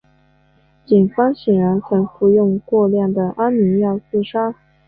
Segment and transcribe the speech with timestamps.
[0.83, 4.55] 警方显然曾服用过量的安眠药自杀。